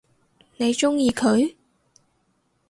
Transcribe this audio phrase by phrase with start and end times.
[0.57, 1.53] 你鍾意佢？